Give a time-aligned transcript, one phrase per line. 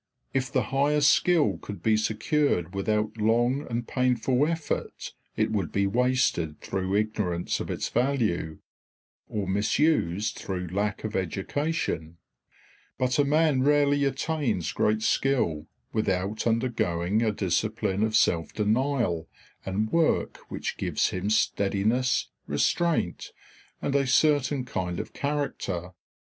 [0.33, 5.85] If the highest skill could be secured without long and painful effort it would be
[5.85, 8.57] wasted through ignorance of its value,
[9.29, 12.17] or misused through lack of education;
[12.97, 19.29] but a man rarely attains great skill without undergoing a discipline of self denial
[19.67, 23.33] and work which gives him steadiness, restraint,
[23.83, 25.91] and a certain kind of character.